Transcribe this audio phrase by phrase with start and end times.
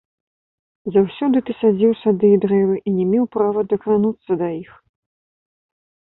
[0.95, 4.71] Заўсёды ты садзіў сады і дрэвы і не меў права дакрануцца да іх.